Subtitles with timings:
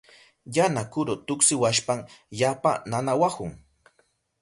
[0.55, 1.99] Yana kuru tuksiwashpan
[2.41, 3.51] yapa nanawahun.